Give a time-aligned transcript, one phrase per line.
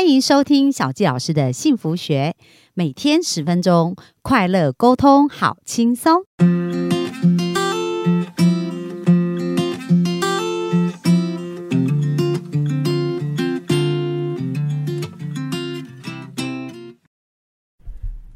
[0.00, 2.34] 欢迎收听小纪老师的幸福学，
[2.72, 6.22] 每天十分钟，快乐沟通，好轻松。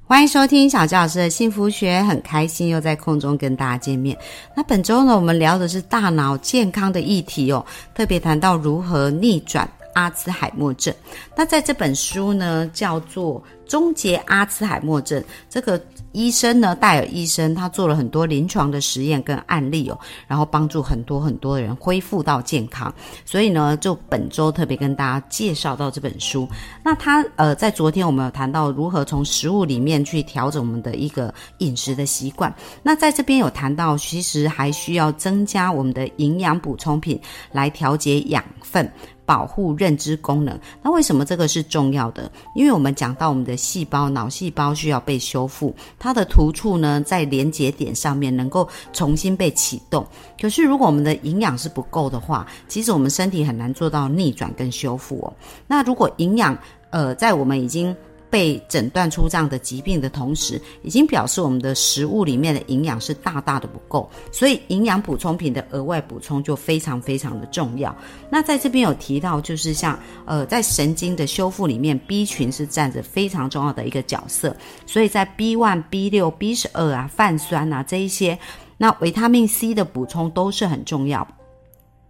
[0.03, 4.15] 欢迎收听小纪老师的幸福学，很开心又在空中跟大家见面。
[4.55, 9.67] 那本周呢，我们聊的是大脑健康的议题哦，特别谈到如何逆转。
[9.95, 10.95] 阿兹海默症，
[11.37, 15.21] 那在这本书呢，叫做《终结阿兹海默症》。
[15.49, 15.81] 这个
[16.13, 22.93] 医生呢，戴尔医生，他做了很多临床的实验跟案例哦，然后帮助很多很多人恢复到健康。
[23.25, 26.47] 所以呢，就本周特别跟大家介绍到这本书。
[26.85, 32.55] 那他呃，在昨天我们有谈到如何从食物里面去调整我们的一个饮食的习惯。
[32.83, 37.21] 那在这边有谈到，其实还需要增加我们的营养补充品
[37.51, 38.91] 来调节养分。
[39.27, 42.31] 保护认知功能，那为什么这个是重要的？
[42.55, 50.07] 因为我们讲到我们的细胞，脑细胞需要被修复，它的突触呢在连接点上面能够重新被启动。
[50.41, 55.33] 可是如果我们的营养是不够的话，其实我们身体很难做到逆转跟修复哦。
[55.67, 56.57] 那如果营养，
[56.91, 57.95] 呃，在我们已经
[58.35, 67.95] 被诊断出这样的疾病的同时，已经表示我们的食物里面的营养是大大的不够，所以营养补充品的额外补充就非常非常的重要。
[68.29, 78.37] 那在这边有提到，就是像呃，在神经的修复里面，B 群是占着非常重要的一个角色，所以在 B one、B 六、B 十二啊、泛酸啊这一些，
[78.77, 81.25] 那维他命 C 的补充都是很重要。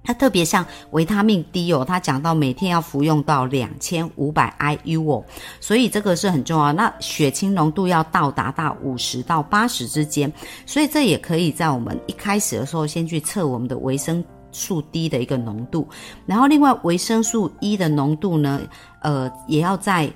[0.04, 5.24] 它特别像维他命 D 哦，它讲到每天要服用到两千五百 IU 哦，
[5.60, 6.72] 所以这个是很重要。
[6.72, 10.30] 那血清浓度要到达到五十到八十之间，
[10.66, 15.88] 所以这也可以在我们一开始的时候先去测我们的维生素 D 的一个浓度，
[16.26, 18.60] 然后另外维生素 E 的浓度呢，
[19.00, 20.12] 呃，也要在。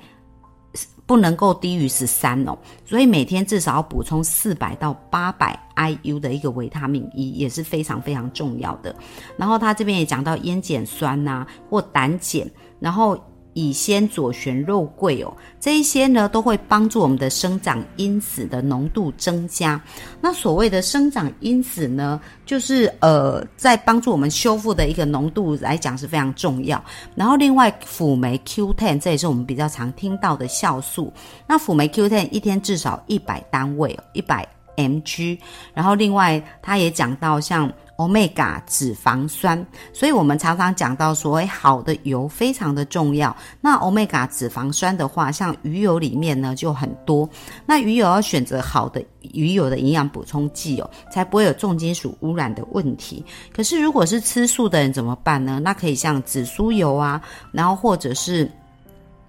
[1.09, 8.95] 不能够低于十三哦，所以每天至少要补充四百到八百 IU 的一个维他命 E 也是非常非常重要的。
[9.37, 13.19] 然后他这边也讲到烟碱酸呐或胆碱，然后。
[13.55, 19.81] 乙酰左旋肉桂哦，这一些呢都会帮助我们的生长因子的浓度增加。
[20.21, 26.83] 那所谓的生长因子呢，就是呃在帮助我们修复的一个浓度来讲是非常重要。
[27.15, 31.13] 然后另外辅酶 Q10，这也是我们比较常听到的酵素。
[31.47, 35.39] 那辅酶 Q10 一天至少一百单位，一百 mg。
[35.75, 37.71] 然后另外他也讲到像。
[37.99, 43.37] Omega 脂肪酸，所以我们常常讲到所谓好的油非常的重要。
[43.61, 47.29] 那 omega 脂肪酸的话，像鱼油里面呢就很多。
[47.67, 53.25] 那鱼油要选择好的鱼油的营养补充剂哦，才不会有重金属污染的问题。
[53.53, 55.61] 可是如果是吃素的人怎么办呢？
[55.63, 57.21] 那可以像紫苏油啊，
[57.53, 58.51] 然后或者是。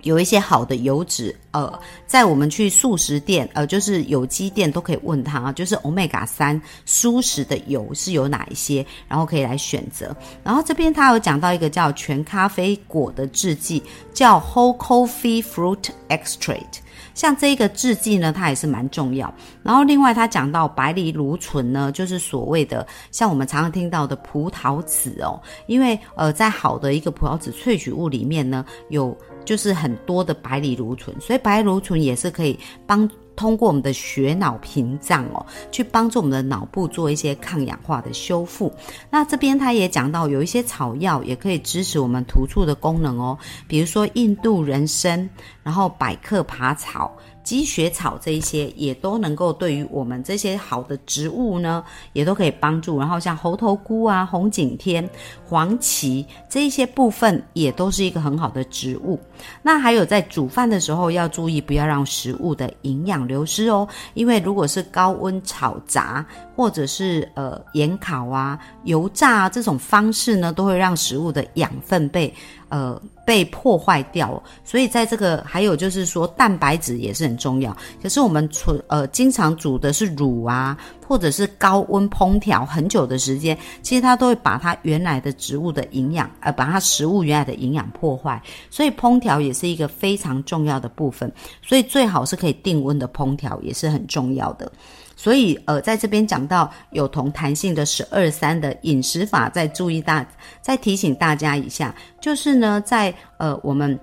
[0.03, 10.15] 有一些好的油脂，呃，在我们去素食店，呃，就是有机店都可以问他，就是 omega 三素食的油是有哪一些，然后可以来选择。
[10.43, 13.83] 然后这边他有讲到一个叫全咖啡果的制剂，
[14.13, 16.79] 叫 whole coffee fruit extract。
[17.19, 19.33] 像这个制剂呢，它也是蛮重要。
[19.61, 25.37] 然后另外它讲到白藜芦醇呢，就是所谓的像我们常常听到的葡萄籽哦，
[25.67, 29.13] 因为呃，在好的一个葡萄籽萃取物里面呢，有。
[29.45, 33.09] 就是很多的白藜芦醇，所以白藜芦醇也是可以帮
[33.39, 38.69] 通过我们的血脑屏障哦，去帮助我们的脑部做一些抗氧化的修复。
[39.09, 45.29] 那这边他也讲到，有一些草药也可以支持我们突触的功能哦，比如说印度人参，
[45.63, 47.15] 然后百克爬草。
[47.49, 51.83] 积雪草这一些也都能够对于我们这些好的植物呢，
[52.13, 52.99] 也都可以帮助。
[52.99, 55.09] 然后像猴头菇啊、红景天、
[55.43, 59.19] 黄芪这一些部分也都是一个很好的植物。
[59.63, 63.87] 那还有在煮饭的时候要注意，不要让食物的营养流失哦。
[64.13, 66.23] 因为如果是高温炒炸
[66.55, 72.31] 或者是呃盐烤啊、油炸啊这种方式呢，都会让食物的养分被
[72.69, 73.01] 呃。
[73.25, 77.77] 被破坏掉，所以在这个还有就是说蛋白质也是很重要。
[78.01, 80.75] 可是我们煮呃经常煮的是乳啊，
[81.09, 88.39] 或者是高温烹调很久的时间，其实它都会把它原来的植物的营养，呃，把它食物原来的营养破坏。
[88.69, 91.31] 所以烹调也是一个非常重要的部分。
[91.63, 94.71] 所以最好是可以定温的烹调也是很重要的。
[95.15, 100.23] 所以，呃，在这边讲到有同弹性的十二三的饮食法，再注意大，
[100.61, 103.99] 再提醒大家一下，就是呢，在呃我们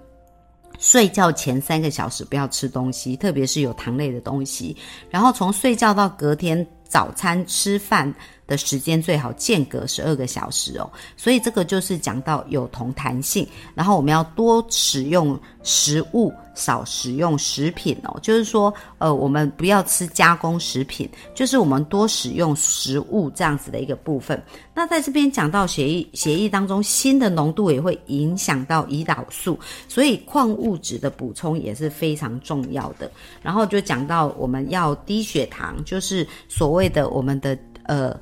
[0.78, 4.76] 睡觉前三个小时不要吃东西，特别是有糖类的东西，
[5.11, 8.14] 然后从睡觉到隔天早餐吃饭
[8.46, 10.90] 的时间最好间隔十二个小时哦。
[11.16, 16.32] 所以这个就是讲到有同弹性，然后我们要多使用食物。
[16.56, 24.43] 少食用食品哦，就是说，呃，我们不要吃加工食品，就是我们多使用食物这样子的一个部分。
[24.75, 33.10] 那在这边讲到血液，血液当中锌的浓度也会影响到胰岛素，所以矿物质的补充也是非常重要的。
[33.43, 37.54] 然后就讲到我们要低血糖，就是所谓的我们的
[37.87, 38.19] 呃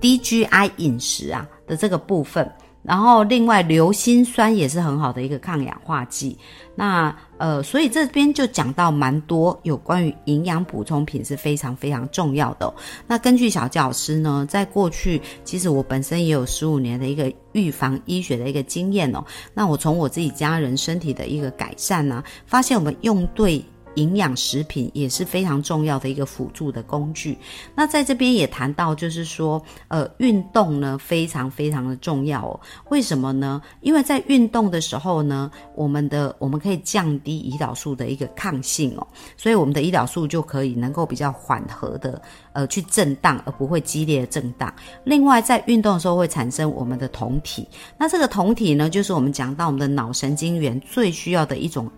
[0.00, 2.50] 低 GI 饮食啊的这个部分。
[2.80, 6.38] 然后，另外硫辛酸也是很好的一个抗氧化剂。
[6.74, 12.72] 那呃，所以这边就讲到蛮多有关于营养补充品是非常非常重要的。
[13.06, 19.22] 那根据小教师呢，在过去其实我本身也有十五年的一个预防医学的一个经验哦。
[19.52, 23.62] 那我从我自己家人身体的一个改善呢，发现我们用对。
[23.98, 27.36] 营养食品也是非常重要的一个辅助的工具。
[27.74, 32.60] 那在这边也谈到，就是说，呃，运动呢非常非常的重要哦。
[32.90, 33.60] 为什么呢？
[33.80, 39.04] 因为在运动的时候呢，我们的我们可以降低胰岛素的一个抗性哦，
[39.36, 42.22] 所以我们的胰岛素就可以能够比较缓和的
[42.52, 44.72] 呃去震荡，而不会激烈的震荡。
[45.02, 47.66] 另外，在运动的时候会产生我们的酮体，
[47.98, 51.90] 那这个酮体呢，就是我们讲到我们的脑神经元最需要的一种。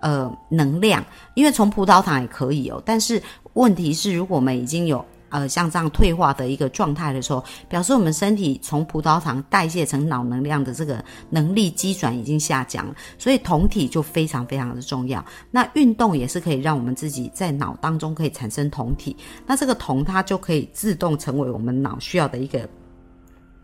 [0.00, 1.04] 呃，能量，
[1.34, 3.20] 因为从葡萄糖也可以哦，但是
[3.54, 15.24] 问题是，如果我们已经有呃像这样退化的一个状态的时候，表示我们身体从葡萄糖代谢成脑能量的这个能力基转已经下降了，所以酮体就非常非常的重要。
[15.50, 19.16] 那运动也是可以让我们自己在脑当中可以产生酮体，
[19.46, 22.68] 那这个酮它就可以自动成为我们脑需要的一个。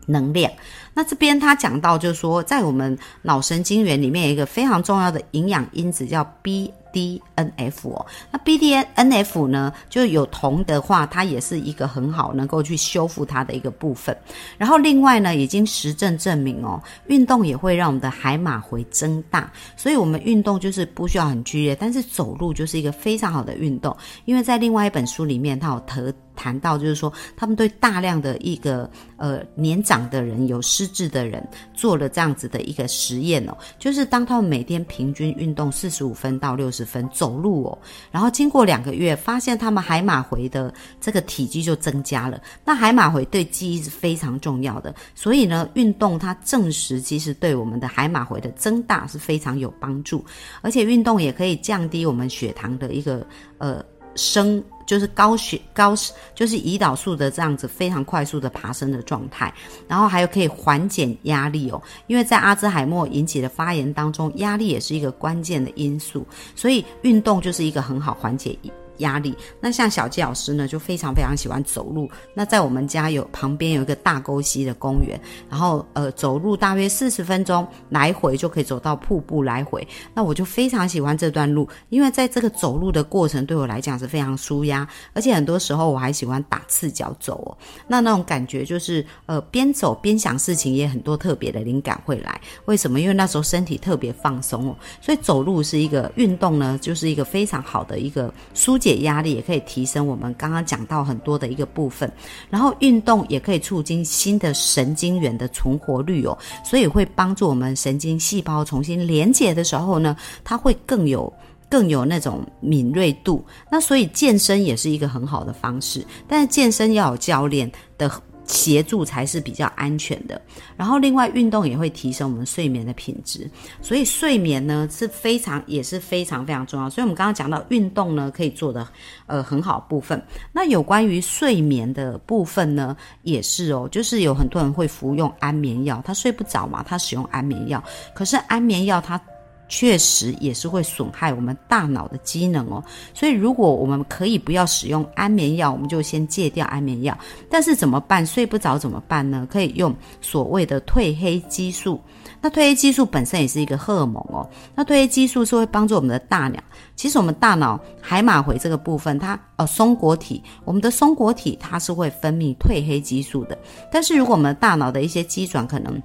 [0.07, 0.51] 能量，
[0.93, 6.71] 那这边他讲到，就是说，在我们脑神经元里面有一个非常重要的营养因子叫 B。
[6.95, 14.15] D N F 哦，那 B D N F 呢，就有铜的话，它也是一个很好能够去修复它的一个部分。
[14.57, 19.51] 然后另外呢，已经实证证明哦，运动也会让我们的海马回增大。
[19.75, 23.93] 所以我们运动就是不需要很剧烈，但是走路就是一个非常好的运动。
[24.23, 36.84] 因为在另外一本书里面，他有谈谈到，就是说他们对大量的一个呃年长的人有失智的人做了这样子的一个实验哦，就是当他们每天平均运动四十五分到六十。
[36.85, 37.77] 分走路哦，
[38.11, 42.39] 然后经过两个月，发现他们海马回的这个体积就增加了。
[42.63, 50.23] 那海马回对记忆是非常重要的，所以呢，运动它证实其实对我们的海马回的增大是非常有帮助，
[50.61, 53.25] 而且运动也可以降低我们血糖的一个
[53.57, 53.83] 呃
[54.15, 54.63] 升。
[54.87, 55.95] 就是高血高，
[56.35, 59.51] 就是胰岛素的这样子非常快速的爬升的状态，
[59.87, 66.23] 然后还有可以缓解压力哦，因为在阿兹海默引起的发炎当中，压力也是一个关键的因素，
[66.55, 68.55] 所以运动就是一个很好缓解。
[68.97, 69.35] 压力。
[69.59, 72.09] 那像小季老师呢，就非常非常喜欢走路。
[72.33, 75.19] 那在我们家有旁边有一个大沟溪的公园，
[75.49, 79.85] 然后呃走路大约四十分钟来回就可以走到瀑布来回。
[80.13, 87.57] 那我就非常喜欢这段路，因为在这个走路的过程对我来讲是非常舒压，而且很多时候我还喜欢打赤脚走哦。
[87.87, 92.39] 那那种感觉就是呃边走边想事情，也很多特别的灵感会来。
[92.65, 93.01] 为什么？
[93.01, 98.77] 因为那时候身体特别放松哦，所以走路是一个运动呢，就是一个非常好的一个舒。
[98.85, 102.07] 解压力也可以提升我们刚刚讲到很多的一个部分，
[102.51, 111.33] 然后运动也可以促进新的神经元的存活率哦，所以会帮助我们神经细胞重新连接的时候呢，它会更有
[111.67, 113.43] 更有那种敏锐度。
[113.71, 118.11] 那所以健身也是一个很好的方式，但是健身要有教练的。
[118.45, 120.39] 协助才是比较安全的。
[120.77, 123.49] 然后，另外运动也会提升我们睡眠的品质，
[123.81, 126.89] 所以睡眠呢是非常也是非常非常重要。
[126.89, 128.87] 所以我们刚刚讲到运动呢可以做的
[129.25, 130.21] 呃很好部分。
[130.51, 137.83] 那有关于睡眠的部分呢也是哦，就是有很多人会服用安眠药，他睡不着嘛，他使用安眠药，
[138.13, 139.19] 可是安眠药它。
[139.67, 147.17] 确实也是会损害我们大脑的机能哦，所以如果我们可以不要使用安眠药，我们就先戒掉安眠药。
[147.49, 148.25] 但是怎么办？
[148.25, 149.47] 睡不着怎么办呢？
[149.51, 151.99] 可以用所谓的褪黑激素。
[152.41, 154.47] 那褪黑激素本身也是一个荷尔蒙哦。
[154.75, 156.59] 那褪黑激素是会帮助我们的大脑。
[156.95, 163.57] 其实我们大脑海马回这个部分，它呃松果体，我们的松果体它是会分泌褪黑激素的。
[163.91, 166.01] 但是如果我们大脑的一些机转可能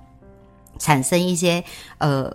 [0.79, 1.63] 产生一些
[1.99, 2.33] 呃。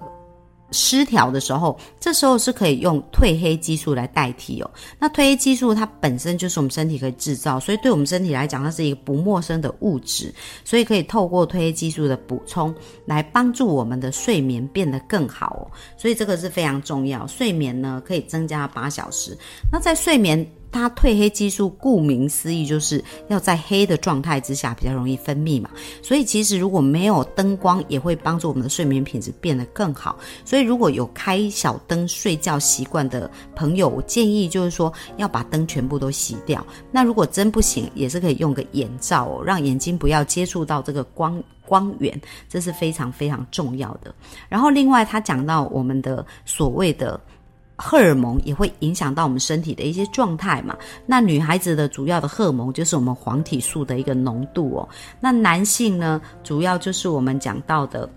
[0.72, 4.72] 失调的时候，这时候是可以用褪黑激素来代替哦。
[5.00, 12.74] 那褪黑激素它本身就是我们身体可以制造，所以对我们身体来讲，它是一个不陌生的物质，所以可以透过褪黑激素的补充
[13.06, 15.64] 来帮助我们的睡眠变得更好哦。
[15.98, 19.38] 所以这个是非常重要，睡眠呢可以增加八小时。
[19.72, 20.46] 那在睡眠。
[20.76, 25.70] 它褪黑激素顾名思义就是要在黑的状态之下比较容易分泌嘛，
[26.02, 30.20] 所以其实如果没有灯光，也会帮助我们的睡眠品质变得更好。
[30.44, 36.66] 所以如果有开小灯睡觉习惯的朋友，我建议就是说要把灯全部都熄掉。
[36.92, 41.42] 那如果真不行，也是可以用个眼罩，让眼睛不要接触到这个光。
[41.68, 44.14] 光源，这是非常非常重要的。
[44.48, 47.20] 然后，另外他讲到我们的所谓的
[47.78, 50.78] 荷尔蒙也会影响到我们身体的一些状态嘛。
[51.06, 54.88] 那女孩子的主要的荷尔蒙就是我们黄体素的一个浓度哦。
[55.20, 58.10] 那男性呢，主要就是我们讲到的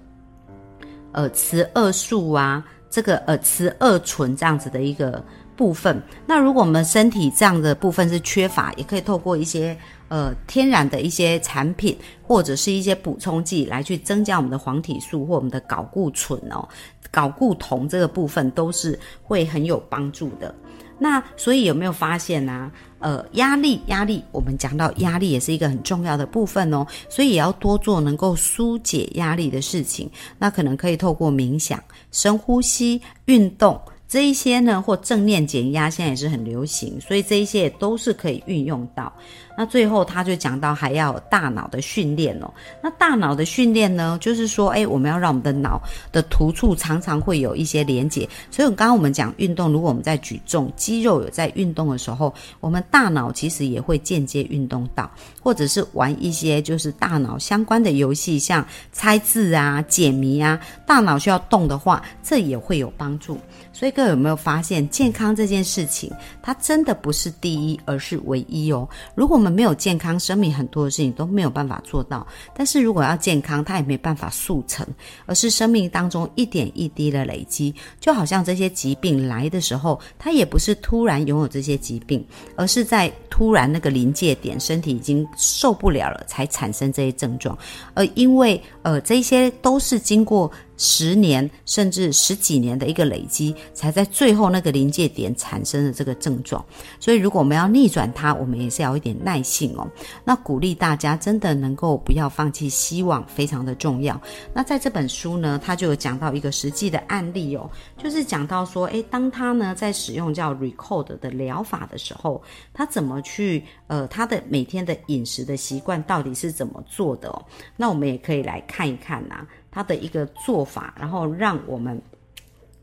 [1.13, 5.25] 呃雌二素啊，这个呃雌二醇这样子的一个
[5.59, 6.01] 部分。
[6.25, 9.77] 那如果我们身体这样的部分是缺乏，也可以透过一些。
[10.11, 16.67] 呃，天然的一些产品或者是一些补充剂来去增加我们的黄体素或我们的睾固醇哦，
[17.13, 20.55] 睾固酮这个部分都是会很有帮助的。
[20.99, 22.73] 那所以有没有发现呢？
[23.01, 30.11] 呃，压力，压力，我们讲到压力也是一个很重要的部分哦，所以也要多做能够疏解压力的事情。
[30.39, 31.79] 那可能可以透过冥想、
[32.13, 33.79] 深呼吸、运动。
[34.09, 39.13] 这一些呢，或正念减压，现在也是很流行，所以这一些也都是可以运用到。
[39.61, 42.49] 那最后他就讲到还要大脑的训练哦。
[42.81, 48.29] 那大脑的训练呢，就是说，哎，我们要让我们的脑的突触常常会有一些连接。
[48.53, 55.11] 所以刚刚我们讲运动，如果我们在举重，肌肉有在运动的时候，我们大脑其实也会间接运动到，
[55.43, 63.37] 或者是玩一些就是大脑相关的游戏，像猜字啊、解谜啊，大脑需要动的话，这也会有帮助。
[63.73, 66.13] 所以各位有没有发现，健康这件事情，
[66.43, 68.89] 它真的不是第一，而是唯一哦。
[69.15, 72.27] 如果我们没有健康，生命很多的事情都没有办法做到。
[72.55, 74.87] 但是如果要健康，它也没办法速成，
[75.27, 77.75] 而是生命当中一点一滴的累积。
[78.01, 82.25] 就好像这些疾病来的时候，它也不是突然拥有这些疾病，
[82.57, 87.57] 而是在突然那个临界点，身体已经受不了了，才产生这些症状。
[87.95, 90.51] 而因为呃，这些都是经过。
[90.79, 96.65] 十年甚至十几年的一个累积，才在最后那个临界点产生的这个症状。
[96.99, 99.87] 所以，如果我们要逆转它，我们也是要一点耐性哦。
[100.25, 104.19] 那鼓励大家真的能够不要放弃希望，非常的重要。
[104.55, 107.69] 那在这本书呢，他就有讲到一个实际的案例哦，
[108.01, 112.41] 就是讲到说，诶，当他呢在使用叫 Record 的疗法的时候，
[112.73, 117.45] 他怎么去呃，他的每天的饮食的习惯到底是怎么做的哦？
[117.77, 119.45] 那我们也可以来看一看呐。
[119.79, 122.03] 他的一个做法，然后让我们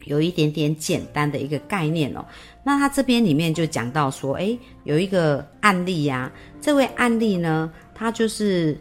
[0.05, 2.23] 有一点点简单的一个概念哦。
[2.63, 8.79] 那他这边里面就讲到说，诶，有一个案例呀，这位案例呢，他就是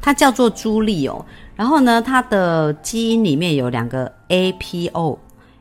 [0.00, 5.18] 他叫做朱莉哦，然后呢，他的基因里面有两个 APO。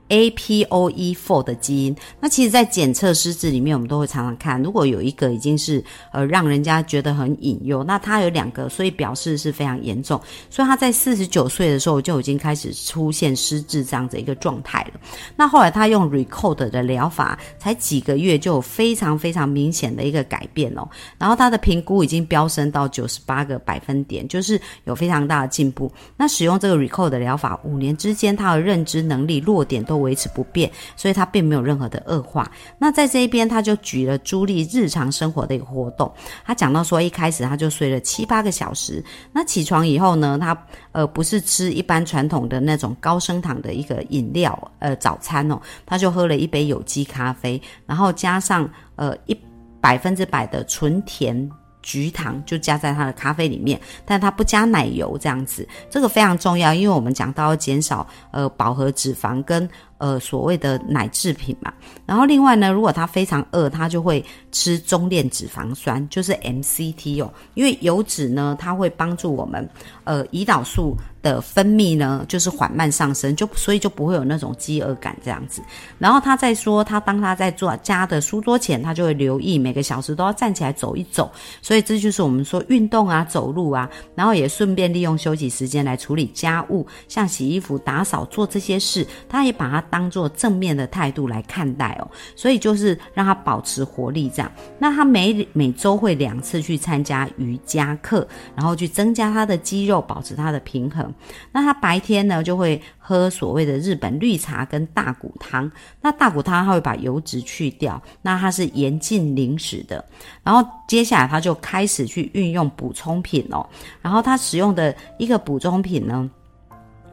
[0.10, 5.84] APOE4 的基因，那其实，在检测失智里面，我们都会常常看，如果有一个已经是
[6.14, 10.18] 呃让人家觉得很隐忧，那他有两个，所以表示是非常严重。
[10.50, 15.00] 所以他在四十九岁的时候就已经开始出现失智这样的一个状态了。
[15.36, 20.88] 那后来他用 Recode 的疗法，才几个月就有非常非常明显的一个改变哦。
[21.18, 25.92] 然后他的评估已经飙升到九十八个百分点，就是有非常大的进步。
[26.16, 29.97] 那使用这个 Recode 的疗法五年之间，他的认知能力弱点都。
[29.98, 32.50] 维持不变，所以它并没有任何的恶化。
[32.78, 36.12] 那在这一边，他就举了朱莉日常生活的一个活动。
[36.46, 39.04] 他讲到说，一开始他就睡了七八个小时。
[39.32, 40.58] 那起床以后呢，他
[40.92, 49.38] 呃不是吃一般传统的那种高升糖的一个饮料，呃早餐哦，他就喝了一杯有机咖啡，然后加上呃一
[49.80, 51.50] 百分之百的纯甜。
[51.84, 61.74] 菊糖就加在他的咖啡里面，但他不加奶油这样子，这个非常重要，因为我们讲到要减少呃饱和脂肪跟呃所谓的奶制品嘛。
[62.06, 69.68] 然后另外呢，如果他非常饿，他就会吃中链脂肪酸，就是 MCT 哦，因为油脂呢，它会帮助我们
[70.04, 70.96] 呃胰岛素。
[71.24, 75.62] 的分泌呢，就是缓慢上升，就所以就不会有那种饥饿感这样子。
[75.98, 81.30] 然后他在说，他当他在做家的书桌前，他就会留意每个小时都要站起来走一走。
[81.62, 92.08] 所以这就是我们说运动啊，走路啊，然后也顺便利用休息时间来处理家务，像洗衣服、打扫、做这些事，他也把它当做正面的态度来看待哦。
[92.36, 94.52] 所以就是让他保持活力这样。
[94.80, 101.14] 那他每每周会两次去参加瑜伽课，然后去增加他的肌肉，保持他的平衡。
[101.52, 105.72] 那他白天呢，就会喝所谓的日本绿茶跟大骨汤。
[106.02, 110.04] 那大骨汤他会把油脂去掉，那它是严禁零食的。
[110.44, 113.68] 然后接下来他就开始去运用补充品哦。
[114.02, 116.30] 然后他使用的一个补充品呢。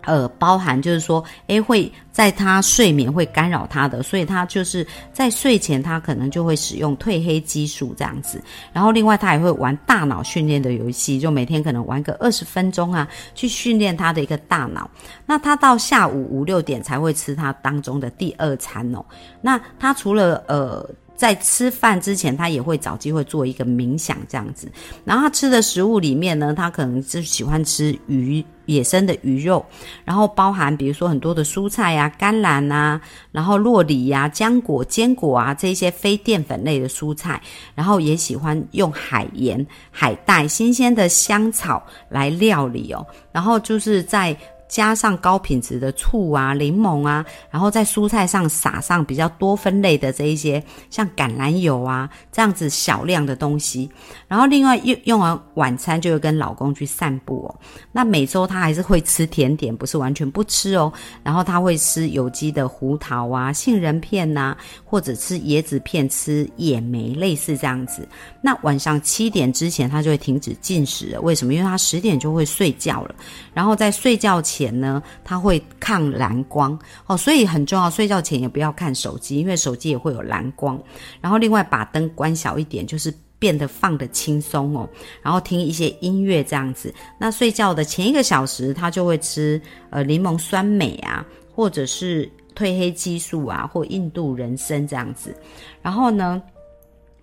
[0.06, 8.42] 呃，包含就是说，诶，会在他睡眠会干扰他的，所以他就是在睡前他可能就会使用褪黑激素这样子。
[8.72, 14.88] 然后另外他也会玩大脑训练的游戏，就每天可能玩个二十分钟啊，去训练他的一个大脑。
[15.26, 19.04] 那他到下午五六点才会吃他当中的第二餐哦。
[19.40, 20.88] 那他除了呃。
[21.24, 24.70] 在吃饭之前，他也会找机会做一个冥想这样子。
[25.06, 29.64] 然后他吃的食物里面呢，他可能是喜欢吃鱼，野生的鱼肉，
[30.04, 33.00] 然后包含比如说很多的蔬菜呀、甘蓝啊，
[33.32, 37.40] 然后洛梨呀、浆果、坚果啊这些非淀粉类的蔬菜，
[37.74, 43.06] 然后也喜欢用海盐、海带、新鲜的香草来料理哦。
[43.32, 44.36] 然后就是在。
[44.74, 53.88] 加上高品质的醋啊、柠檬啊，然后在蔬菜上撒上比较多分类的这一些，像橄榄油啊这样子小量的东西。
[54.26, 57.54] 然后另外用用完晚餐就会跟老公去散步哦。
[57.92, 60.92] 那每周他还是会吃甜点，不是完全不吃哦。
[61.22, 68.08] 然后他会吃有机的胡桃啊、杏仁片呐，或者吃椰子片、吃野莓，类似这样子。
[68.40, 71.20] 那晚上七点之前他就会停止进食了。
[71.20, 71.54] 为什么？
[71.54, 73.14] 因为他十点就会睡觉了。
[73.52, 74.63] 然后在睡觉前。
[74.64, 77.90] 前呢，它会抗蓝光哦，所以很重要。
[77.90, 80.82] 睡觉前也不要看手机，因为手机也会有蓝光。
[81.20, 84.88] 然后另外把灯关小一点，就是变得放的轻松哦。
[85.22, 86.94] 然后听一些音乐这样子。
[87.18, 95.36] 那睡觉的前一个小时，他就会吃呃柠檬酸镁啊，或者是褪黑激素啊，或印度人参这样子。
[95.82, 96.40] 然后呢，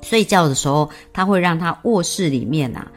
[0.01, 2.91] 睡觉的时候，他会让他卧室里面啊，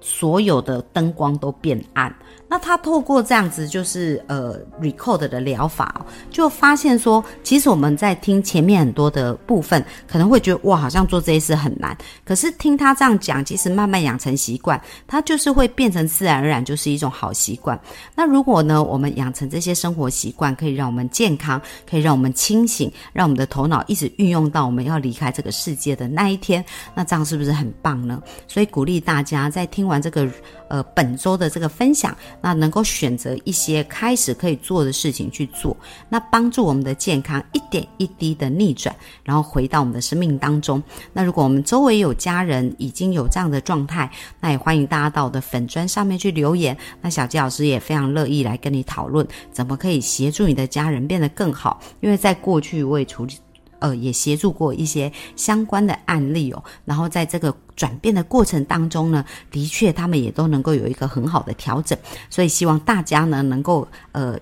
[0.00, 2.12] 所有的灯光都变暗。
[2.48, 11.96] 那他透过这样子，就是呃，record 的疗法，就发现说，其实我们在听前面很多的部分，可能会觉得哇，好像做这些事很难。
[12.24, 17.78] 可是听他这样讲，其实慢慢养成习惯，它就是会变成自然而然，就是一种好习惯。
[18.14, 26.64] 那如果呢，我们养成这些生活习惯，可以让我们健康，可以让我们清醒，让我们的头脑一直运用到我们要离开这个世界的那一天，
[26.94, 28.22] 那这样是不是很棒呢？
[28.46, 30.26] 所以鼓励大家在听完这个
[30.68, 32.16] 呃本周的这个分享。
[32.40, 35.76] 那能够选择一些开始可以做的事情去做，
[36.08, 38.94] 那帮助我们的健康一点一滴的逆转，
[39.24, 40.82] 然后回到我们的生命当中。
[41.12, 46.76] 那如果我们周围有家人已经有这样的状态，那也欢迎大家到我的粉砖上面去留言。
[47.00, 51.80] 那小吉老师也非常乐意来跟你讨论，怎么可以协助你的家人变得更好。
[52.00, 53.34] 因为在过去我也处理。
[53.78, 61.98] 呃，也协助过一些相关的案例哦，然后在这个转变的过程当中呢，的确他们也都能够有一个很好的调整，
[62.30, 64.38] 所以希望大家呢能够呃。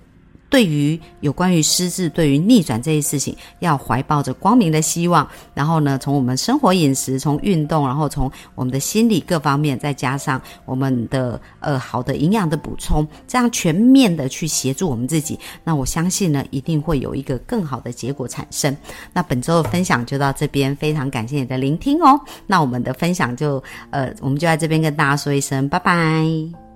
[0.49, 5.27] 对于有关于失智、对于逆转这些事情，要怀抱着光明的希望。
[5.53, 15.39] 然后呢，从我们生活饮食、从运动，然后从我们的心理各方面，再加上我们的呃好的营养的补充，这样全面的去协助我们自己。
[15.63, 18.75] 那我相信呢，一定会有一个更好的结果产生。
[19.13, 22.19] 那本周的分享就到这边，非常感谢你的聆听哦。
[22.45, 26.66] 那我们的分享就呃，我们就在这边跟大家说一声拜拜。